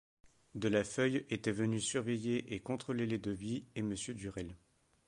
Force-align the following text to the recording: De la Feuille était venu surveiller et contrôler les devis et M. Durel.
De 0.55 0.67
la 0.67 0.83
Feuille 0.83 1.27
était 1.29 1.51
venu 1.51 1.79
surveiller 1.79 2.51
et 2.55 2.59
contrôler 2.59 3.05
les 3.05 3.19
devis 3.19 3.65
et 3.75 3.81
M. 3.81 3.93
Durel. 4.15 4.55